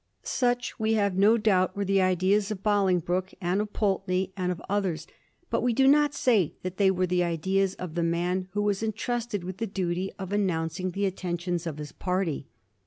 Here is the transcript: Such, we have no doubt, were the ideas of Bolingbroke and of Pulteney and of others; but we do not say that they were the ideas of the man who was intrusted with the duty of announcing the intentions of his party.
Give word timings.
Such, 0.23 0.79
we 0.79 0.93
have 0.95 1.15
no 1.15 1.37
doubt, 1.37 1.75
were 1.77 1.85
the 1.85 2.01
ideas 2.01 2.49
of 2.49 2.63
Bolingbroke 2.63 3.35
and 3.39 3.61
of 3.61 3.71
Pulteney 3.71 4.33
and 4.35 4.51
of 4.51 4.59
others; 4.67 5.05
but 5.51 5.61
we 5.61 5.73
do 5.73 5.87
not 5.87 6.15
say 6.15 6.55
that 6.63 6.77
they 6.77 6.89
were 6.89 7.05
the 7.05 7.23
ideas 7.23 7.75
of 7.75 7.93
the 7.93 8.01
man 8.01 8.47
who 8.53 8.63
was 8.63 8.81
intrusted 8.81 9.43
with 9.43 9.57
the 9.57 9.67
duty 9.67 10.11
of 10.17 10.33
announcing 10.33 10.89
the 10.89 11.05
intentions 11.05 11.67
of 11.67 11.77
his 11.77 11.91
party. 11.91 12.47